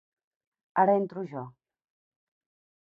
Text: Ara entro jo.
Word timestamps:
Ara 0.83 0.95
entro 1.01 1.25
jo. 1.33 1.45